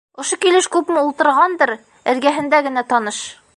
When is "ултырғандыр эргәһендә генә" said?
1.09-2.87